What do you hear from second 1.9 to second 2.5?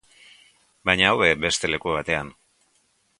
batean.